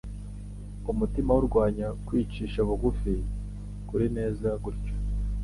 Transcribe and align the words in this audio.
Umutima 0.91 1.29
we 1.35 1.39
urwanya 1.41 1.87
kwicisha 2.07 2.59
bugufi 2.67 3.13
kulneze 3.87 4.47
gutyo. 4.63 4.93